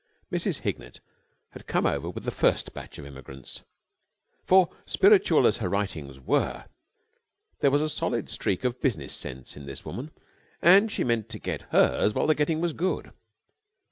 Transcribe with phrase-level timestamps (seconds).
[0.31, 0.61] Mrs.
[0.61, 0.99] Hignett
[1.51, 3.61] had come over with the first batch of immigrants;
[4.43, 6.65] for, spiritual as her writings were,
[7.59, 10.09] there was a solid streak of business sense in this woman
[10.59, 13.11] and she meant to get hers while the getting was good.